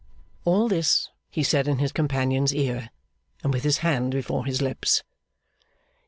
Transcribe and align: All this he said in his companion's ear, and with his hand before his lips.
All 0.45 0.67
this 0.67 1.11
he 1.29 1.43
said 1.43 1.67
in 1.67 1.77
his 1.77 1.91
companion's 1.91 2.55
ear, 2.55 2.89
and 3.43 3.53
with 3.53 3.63
his 3.63 3.77
hand 3.85 4.09
before 4.13 4.47
his 4.47 4.59
lips. 4.59 5.03